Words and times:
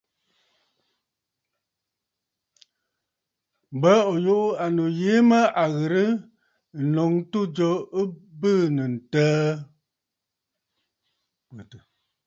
M̀bə 3.77 3.91
ò 4.11 4.13
yuʼù 4.25 4.47
ànnù 4.63 4.83
yìi 4.99 5.17
mə 5.29 5.39
à 5.63 5.65
ghɨ̀rə 5.75 6.03
ǹnǒŋ 6.81 7.11
ɨtû 7.21 7.41
jo 7.55 7.69
ɨ 7.99 8.01
bɨɨnə̀ 8.39 8.89
ǹtəə. 8.95 9.49